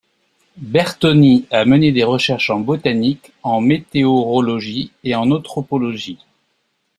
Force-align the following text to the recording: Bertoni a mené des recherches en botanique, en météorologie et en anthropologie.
Bertoni 0.57 1.45
a 1.51 1.63
mené 1.63 1.91
des 1.91 2.03
recherches 2.03 2.49
en 2.49 2.59
botanique, 2.59 3.33
en 3.43 3.61
météorologie 3.61 4.91
et 5.03 5.13
en 5.13 5.29
anthropologie. 5.29 6.17